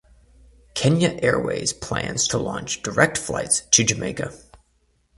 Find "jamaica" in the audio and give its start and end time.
3.83-4.33